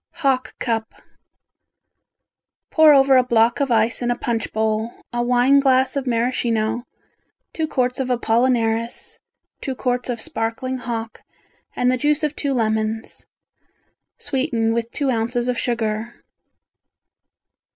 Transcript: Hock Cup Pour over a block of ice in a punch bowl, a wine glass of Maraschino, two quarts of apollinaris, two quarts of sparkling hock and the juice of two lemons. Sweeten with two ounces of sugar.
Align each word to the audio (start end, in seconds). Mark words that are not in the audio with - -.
Hock 0.15 0.57
Cup 0.57 0.95
Pour 2.71 2.91
over 2.91 3.17
a 3.17 3.23
block 3.23 3.59
of 3.59 3.69
ice 3.69 4.01
in 4.01 4.09
a 4.09 4.17
punch 4.17 4.51
bowl, 4.51 4.91
a 5.13 5.21
wine 5.21 5.59
glass 5.59 5.95
of 5.95 6.07
Maraschino, 6.07 6.87
two 7.53 7.67
quarts 7.67 7.99
of 7.99 8.09
apollinaris, 8.09 9.19
two 9.61 9.75
quarts 9.75 10.09
of 10.09 10.19
sparkling 10.19 10.77
hock 10.79 11.21
and 11.75 11.91
the 11.91 11.97
juice 11.97 12.23
of 12.23 12.35
two 12.35 12.55
lemons. 12.55 13.27
Sweeten 14.17 14.73
with 14.73 14.89
two 14.89 15.11
ounces 15.11 15.47
of 15.47 15.55
sugar. 15.55 16.15